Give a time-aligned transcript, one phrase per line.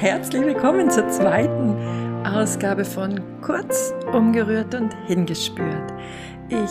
[0.00, 1.74] herzlich willkommen zur zweiten
[2.24, 5.92] Ausgabe von Kurz, umgerührt und hingespürt.
[6.48, 6.70] Ich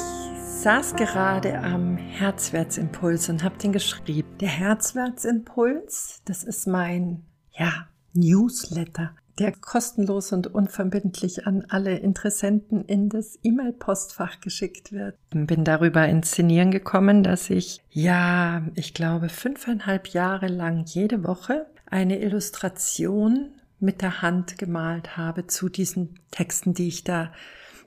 [0.63, 4.29] saß gerade am Herzwertsimpuls und habe den geschrieben.
[4.39, 13.09] Der Herzwertsimpuls, das ist mein, ja, Newsletter, der kostenlos und unverbindlich an alle Interessenten in
[13.09, 15.17] das E-Mail-Postfach geschickt wird.
[15.31, 22.19] Bin darüber inszenieren gekommen, dass ich, ja, ich glaube, fünfeinhalb Jahre lang jede Woche eine
[22.19, 27.31] Illustration mit der Hand gemalt habe zu diesen Texten, die ich da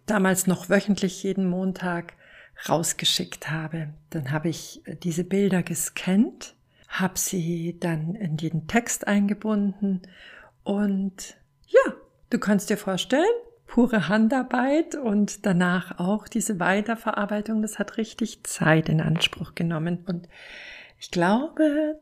[0.07, 2.15] damals noch wöchentlich jeden Montag
[2.69, 3.89] rausgeschickt habe.
[4.11, 6.55] Dann habe ich diese Bilder gescannt,
[6.89, 10.03] habe sie dann in den Text eingebunden
[10.63, 11.95] und ja,
[12.31, 13.25] du kannst dir vorstellen,
[13.67, 20.05] pure Handarbeit und danach auch diese Weiterverarbeitung, das hat richtig Zeit in Anspruch genommen.
[20.07, 20.29] Und
[20.99, 22.01] ich glaube,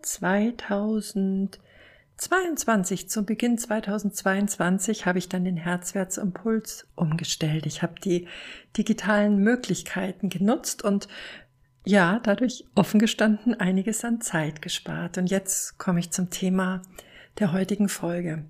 [2.19, 7.65] 2022, zu Beginn 2022, habe ich dann den Herzwertsimpuls umgestellt.
[7.65, 8.27] Ich habe die
[8.77, 11.07] digitalen Möglichkeiten genutzt und
[11.85, 15.17] ja, dadurch offen gestanden einiges an Zeit gespart.
[15.17, 16.83] Und jetzt komme ich zum Thema
[17.39, 18.45] der heutigen Folge.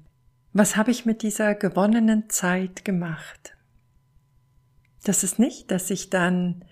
[0.54, 3.54] Was habe ich mit dieser gewonnenen Zeit gemacht?
[5.04, 6.64] Das ist nicht, dass ich dann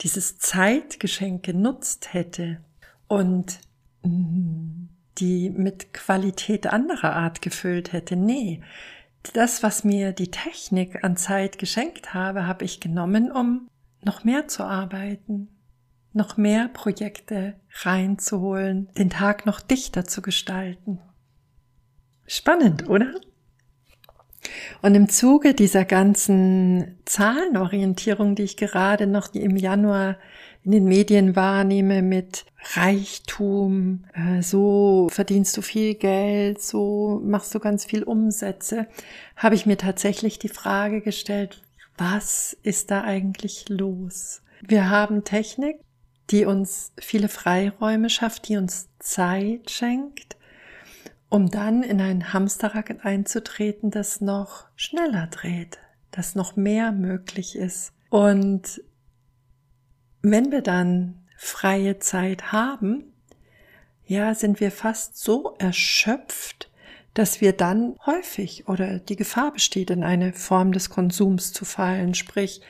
[0.00, 2.64] dieses Zeitgeschenk genutzt hätte
[3.06, 3.60] und
[4.02, 4.88] mm,
[5.22, 8.16] die mit Qualität anderer Art gefüllt hätte.
[8.16, 8.60] Nee,
[9.34, 13.68] das, was mir die Technik an Zeit geschenkt habe, habe ich genommen, um
[14.02, 15.48] noch mehr zu arbeiten,
[16.12, 20.98] noch mehr Projekte reinzuholen, den Tag noch dichter zu gestalten.
[22.26, 23.14] Spannend, oder?
[24.80, 30.16] Und im Zuge dieser ganzen Zahlenorientierung, die ich gerade noch im Januar
[30.64, 32.44] in den Medien wahrnehme mit
[32.74, 38.86] Reichtum, äh, so verdienst du viel Geld, so machst du ganz viel Umsätze,
[39.36, 41.62] habe ich mir tatsächlich die Frage gestellt,
[41.98, 44.42] was ist da eigentlich los?
[44.62, 45.80] Wir haben Technik,
[46.30, 50.36] die uns viele Freiräume schafft, die uns Zeit schenkt,
[51.32, 55.78] um dann in ein Hamsterrad einzutreten, das noch schneller dreht,
[56.10, 57.94] das noch mehr möglich ist.
[58.10, 58.82] Und
[60.20, 63.14] wenn wir dann freie Zeit haben,
[64.04, 66.70] ja, sind wir fast so erschöpft,
[67.14, 72.12] dass wir dann häufig oder die Gefahr besteht, in eine Form des Konsums zu fallen.
[72.12, 72.60] Sprich,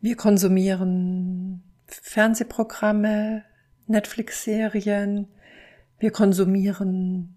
[0.00, 3.42] wir konsumieren Fernsehprogramme,
[3.88, 5.26] Netflix-Serien,
[5.98, 7.35] wir konsumieren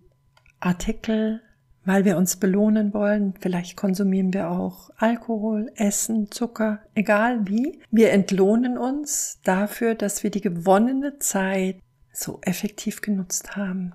[0.60, 1.42] Artikel,
[1.86, 3.34] weil wir uns belohnen wollen.
[3.40, 7.80] Vielleicht konsumieren wir auch Alkohol, Essen, Zucker, egal wie.
[7.92, 11.78] Wir entlohnen uns dafür, dass wir die gewonnene Zeit
[12.12, 13.94] so effektiv genutzt haben.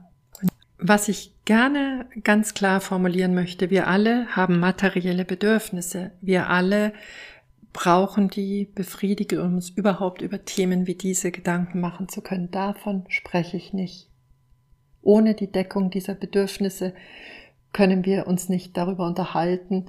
[0.79, 6.11] Was ich gerne ganz klar formulieren möchte, wir alle haben materielle Bedürfnisse.
[6.21, 6.93] Wir alle
[7.73, 12.51] brauchen die befriedigen, uns überhaupt über Themen wie diese Gedanken machen zu können.
[12.51, 14.09] Davon spreche ich nicht.
[15.05, 16.95] Ohne die Deckung dieser Bedürfnisse
[17.73, 19.87] können wir uns nicht darüber unterhalten,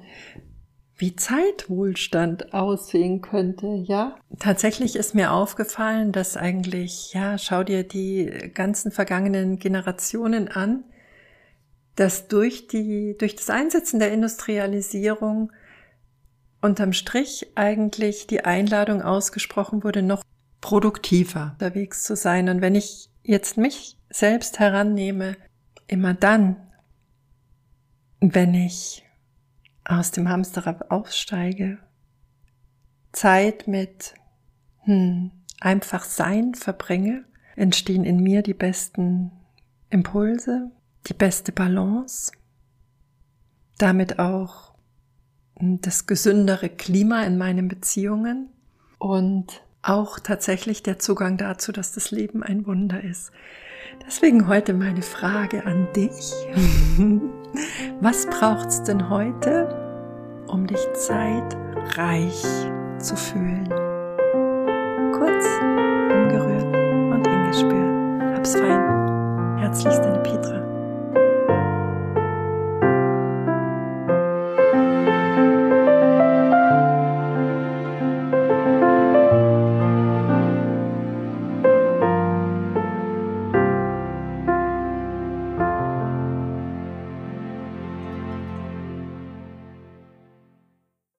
[0.98, 4.16] wie Zeitwohlstand aussehen könnte, ja?
[4.40, 10.86] Tatsächlich ist mir aufgefallen, dass eigentlich, ja, schau dir die ganzen vergangenen Generationen an,
[11.96, 15.52] dass durch die, durch das Einsetzen der Industrialisierung
[16.62, 20.24] unterm Strich eigentlich die Einladung ausgesprochen wurde, noch
[20.62, 22.50] produktiver unterwegs zu sein.
[22.50, 25.36] Und wenn ich jetzt mich selbst herannehme,
[25.88, 26.56] immer dann,
[28.22, 29.03] wenn ich
[29.84, 31.80] aus dem Hamsterrad aussteige,
[33.12, 34.16] Zeit mit
[34.84, 37.26] hm, einfach Sein verbringe,
[37.58, 39.32] entstehen in mir die besten
[39.90, 40.72] Impulse,
[41.08, 42.32] die beste Balance,
[43.78, 44.76] damit auch
[45.59, 48.50] das gesündere Klima in meinen Beziehungen
[48.97, 53.32] und auch tatsächlich der Zugang dazu, dass das Leben ein Wunder ist.
[54.05, 56.34] Deswegen heute meine Frage an dich.
[58.02, 62.41] Was braucht's denn heute, um dich zeitreich
[62.99, 63.70] zu fühlen?
[65.14, 65.46] Kurz,
[66.11, 68.35] umgerührt und hingespürt.
[68.35, 69.59] Hab's fein.
[69.59, 70.65] Herzlichst deine Petra.